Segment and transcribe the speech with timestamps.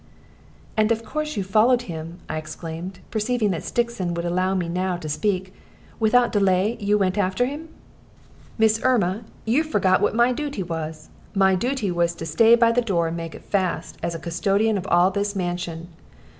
[0.75, 4.97] "And of course you followed him," I exclaimed, perceiving that Stixon would allow me now
[4.97, 5.53] to speak.
[5.99, 7.69] "Without any delay you went after him."
[8.57, 11.09] "Miss Erma, you forget what my dooty was.
[11.35, 14.87] My dooty was to stay by the door and make it fast, as custodian of
[14.87, 15.89] all this mansion.